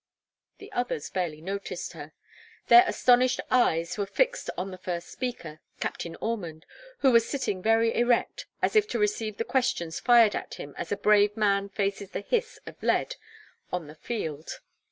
[0.57, 2.13] The others barely noticed her.
[2.69, 6.65] Their astonished eyes were fixed on the first speaker, Captain Ormond,
[7.01, 10.91] who was sitting very erect, as if to receive the questions fired at him as
[10.91, 13.15] a brave man faces the hiss of lead
[13.71, 14.61] on the field.